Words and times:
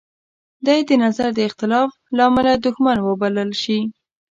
دی 0.65 0.79
د 0.87 0.91
نظر 1.03 1.29
د 1.35 1.39
اختلاف 1.49 1.89
لامله 2.17 2.53
دوښمن 2.63 2.97
وبلل 3.01 3.51
شي. 3.61 3.79